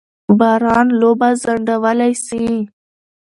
[0.39, 2.45] باران لوبه ځنډولای سي.